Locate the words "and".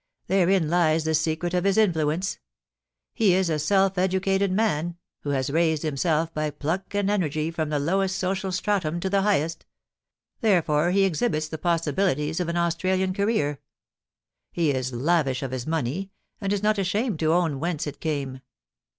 6.95-7.07, 16.41-16.51